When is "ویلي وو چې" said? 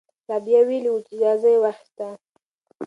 0.67-1.13